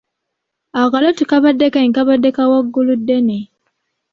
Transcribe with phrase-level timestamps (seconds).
[0.81, 3.37] Akalo tekabadde kange kabadde ka Wagguluddene.